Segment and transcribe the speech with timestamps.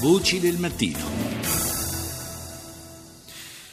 [0.00, 0.98] Voci del mattino.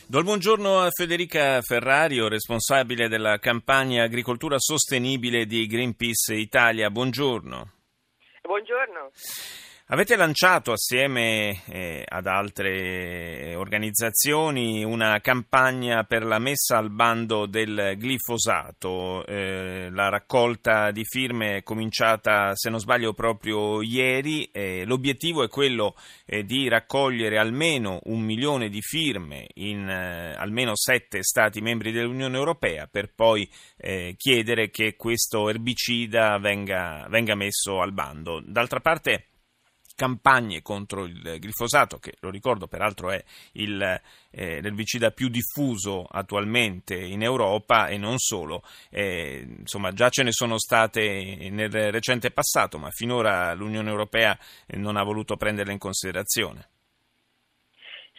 [0.07, 6.89] Do il buongiorno a Federica Ferrario, responsabile della campagna Agricoltura Sostenibile di Greenpeace Italia.
[6.89, 7.71] Buongiorno.
[8.41, 9.11] Buongiorno.
[9.89, 17.93] Avete lanciato assieme eh, ad altre organizzazioni una campagna per la messa al bando del
[17.95, 19.23] glifosato.
[19.27, 24.45] Eh, la raccolta di firme è cominciata, se non sbaglio, proprio ieri.
[24.45, 25.95] Eh, l'obiettivo è quello
[26.25, 32.35] eh, di raccogliere almeno un milione di firme in eh, almeno sette Stati membri dell'Unione
[32.35, 33.47] Europea per poi
[33.77, 38.41] eh, chiedere che questo erbicida venga, venga messo al bando.
[38.43, 39.27] D'altra parte
[39.95, 43.81] campagne contro il glifosato, che lo ricordo peraltro è il,
[44.31, 48.63] eh, l'erbicida più diffuso attualmente in Europa e non solo.
[48.89, 54.37] Eh, insomma, già ce ne sono state nel recente passato, ma finora l'Unione Europea
[54.75, 56.69] non ha voluto prenderle in considerazione.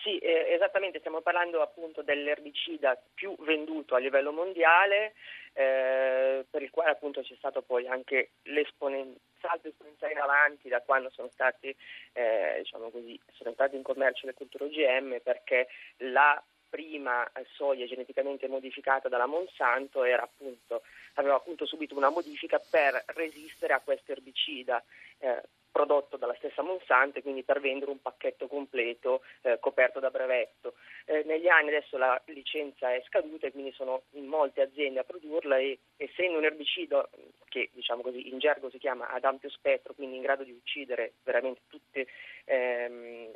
[0.07, 5.15] Sì, eh, esattamente, stiamo parlando appunto dell'erbicida più venduto a livello mondiale,
[5.53, 11.11] eh, per il quale appunto c'è stato poi anche l'esponenziale esponenziale in avanti da quando
[11.11, 11.75] sono stati,
[12.13, 18.47] eh, diciamo così, sono entrati in commercio le culture OGM perché la prima soia geneticamente
[18.47, 20.83] modificata dalla Monsanto appunto,
[21.15, 24.81] aveva appunto subito una modifica per resistere a questo erbicida.
[25.19, 25.43] Eh,
[25.77, 30.73] prodotto dalla stessa Monsanto e quindi per vendere un pacchetto completo eh, coperto da brevetto.
[31.05, 35.05] Eh, negli anni adesso la licenza è scaduta e quindi sono in molte aziende a
[35.05, 37.11] produrla e essendo un erbicido
[37.49, 41.13] che diciamo così in gergo si chiama ad ampio spettro, quindi in grado di uccidere
[41.23, 42.07] veramente tutti
[42.45, 43.29] ehm,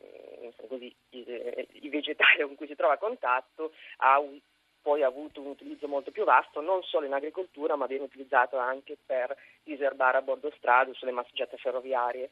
[0.79, 4.41] i, i vegetali con cui si trova a contatto, ha un
[4.83, 8.56] poi ha avuto un utilizzo molto più vasto, non solo in agricoltura, ma viene utilizzato
[8.56, 12.31] anche per diserbare a bordo strade sulle masseggiate ferroviarie.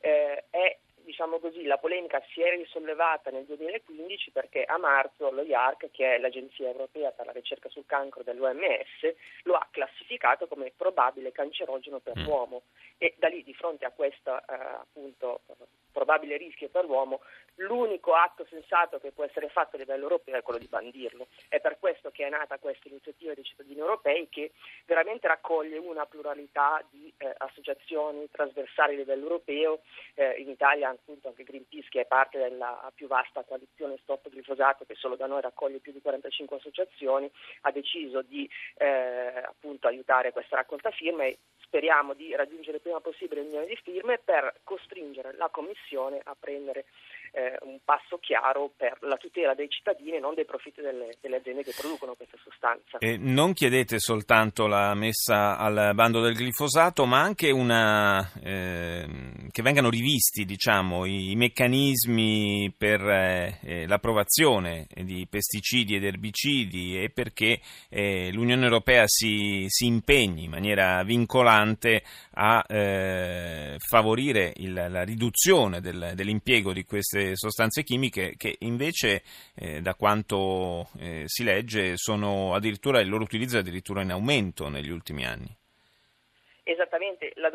[0.00, 5.42] Eh, è diciamo così, la polemica si è risollevata nel 2015 perché a marzo lo
[5.42, 10.72] IARC, che è l'Agenzia Europea per la ricerca sul cancro dell'OMS, lo ha classificato come
[10.76, 12.24] probabile cancerogeno per mm.
[12.24, 12.62] l'uomo
[12.98, 15.40] e da lì di fronte a questo eh, appunto,
[15.92, 17.20] probabile rischio per l'uomo
[17.60, 21.26] l'unico atto sensato che può essere fatto a livello europeo è quello di bandirlo.
[21.48, 24.52] È per questo che è nata questa iniziativa dei cittadini europei che
[24.86, 29.80] veramente raccoglie una pluralità di eh, associazioni trasversali a livello europeo.
[30.14, 34.84] Eh, in Italia appunto anche Greenpeace che è parte della più vasta coalizione Stop Glifosato
[34.84, 37.30] che solo da noi raccoglie più di 45 associazioni,
[37.62, 41.38] ha deciso di eh, appunto aiutare questa raccolta firme
[41.70, 46.36] speriamo di raggiungere il prima possibile il milione di firme per costringere la Commissione a
[46.38, 46.86] prendere
[47.32, 51.36] eh, un passo chiaro per la tutela dei cittadini e non dei profitti delle, delle
[51.36, 52.98] aziende che producono questa sostanza.
[52.98, 59.06] E non chiedete soltanto la messa al bando del glifosato, ma anche una, eh,
[59.50, 67.10] che vengano rivisti diciamo, i, i meccanismi per eh, l'approvazione di pesticidi ed erbicidi e
[67.10, 72.02] perché eh, l'Unione Europea si, si, impegni in maniera vincolante
[72.34, 79.22] a eh, favorire il, la riduzione del, dell'impiego di queste queste sostanze chimiche che invece,
[79.54, 84.68] eh, da quanto eh, si legge, sono addirittura il loro utilizzo è addirittura in aumento
[84.68, 85.59] negli ultimi anni.
[87.10, 87.50] Esattamente, la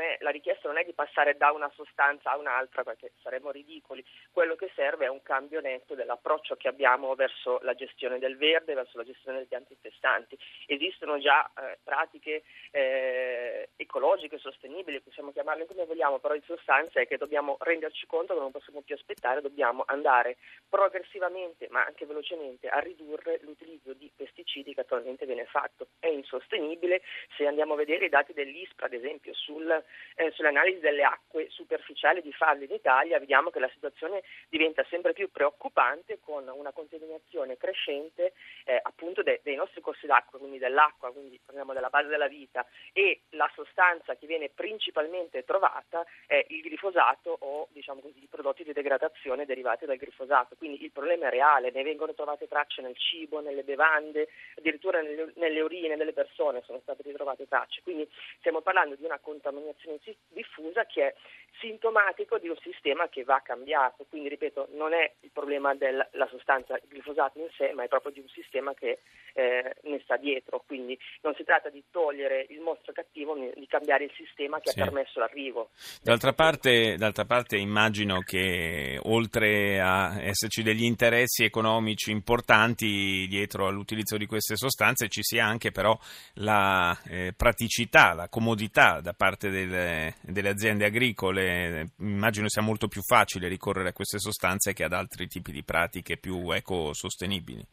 [0.00, 4.04] è, la richiesta non è di passare da una sostanza a un'altra perché saremmo ridicoli,
[4.30, 8.74] quello che serve è un cambio netto dell'approccio che abbiamo verso la gestione del verde,
[8.74, 10.38] verso la gestione degli antitestanti.
[10.66, 17.06] Esistono già eh, pratiche eh, ecologiche, sostenibili, possiamo chiamarle come vogliamo, però in sostanza è
[17.06, 20.36] che dobbiamo renderci conto che non possiamo più aspettare, dobbiamo andare
[20.68, 25.88] progressivamente ma anche velocemente a ridurre l'utilizzo di pesticidi che attualmente viene fatto.
[25.98, 27.02] È insostenibile
[27.36, 29.70] se andiamo a vedere i dati del dell'ISPRA, ad esempio, sul,
[30.16, 35.14] eh, sull'analisi delle acque superficiali di falde in Italia, vediamo che la situazione diventa sempre
[35.14, 41.10] più preoccupante con una contaminazione crescente eh, appunto de- dei nostri corsi d'acqua, quindi dell'acqua,
[41.12, 46.68] quindi parliamo della base della vita e la sostanza che viene principalmente trovata è il
[46.68, 50.56] glifosato o diciamo così, i prodotti di degradazione derivati dal glifosato.
[50.56, 55.32] Quindi il problema è reale, ne vengono trovate tracce nel cibo, nelle bevande, addirittura nelle,
[55.36, 57.80] nelle urine delle persone sono state ritrovate tracce.
[57.82, 59.98] Quindi stiamo parlando di una contaminazione
[60.28, 61.14] diffusa che è
[61.60, 64.06] sintomatico di un sistema che va cambiato.
[64.08, 68.20] Quindi, ripeto, non è il problema della sostanza glifosato in sé, ma è proprio di
[68.20, 69.00] un sistema che
[69.34, 69.74] eh,
[70.12, 70.62] sta dietro.
[70.66, 74.80] Quindi non si tratta di togliere il mostro cattivo, di cambiare il sistema che sì.
[74.80, 75.70] ha permesso l'arrivo.
[76.02, 84.16] D'altra parte, d'altra parte, immagino che oltre a esserci degli interessi economici importanti dietro all'utilizzo
[84.16, 85.98] di queste sostanze, ci sia anche però
[86.34, 91.92] la eh, praticità, la comodità da parte delle, delle, aziende agricole.
[91.98, 96.16] Immagino sia molto più facile ricorrere a queste sostanze che ad altri tipi di pratiche
[96.16, 97.64] più ecosostenibili.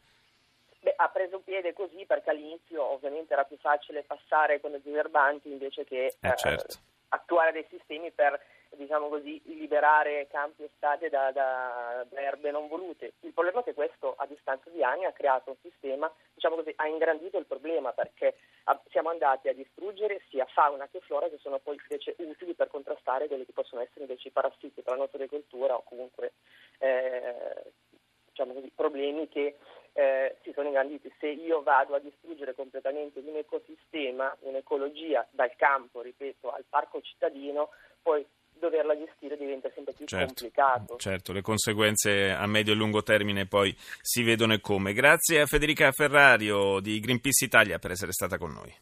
[1.20, 6.16] Preso piede così perché all'inizio ovviamente era più facile passare con i diserbanti invece che
[6.18, 6.72] eh, certo.
[6.72, 8.40] eh, attuare dei sistemi per
[8.76, 13.14] diciamo così, liberare campi e strade da, da, da, erbe non volute.
[13.20, 16.72] Il problema è che questo a distanza di anni ha creato un sistema, diciamo così,
[16.76, 18.36] ha ingrandito il problema perché
[18.90, 23.26] siamo andati a distruggere sia fauna che flora che sono poi invece utili per contrastare
[23.26, 26.32] quelli che possono essere invece i parassiti per la nostra agricoltura o comunque
[26.78, 27.09] eh,
[28.40, 29.56] diciamo così, problemi che
[29.92, 31.12] eh, si sono ingranditi.
[31.18, 37.70] Se io vado a distruggere completamente un ecosistema, un'ecologia dal campo, ripeto, al parco cittadino,
[38.02, 40.96] poi doverla gestire diventa sempre più certo, complicato.
[40.96, 44.92] Certo, le conseguenze a medio e lungo termine poi si vedono e come.
[44.92, 48.72] Grazie a Federica Ferrario di Greenpeace Italia per essere stata con noi.